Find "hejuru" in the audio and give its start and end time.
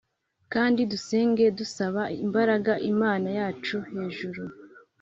3.91-4.41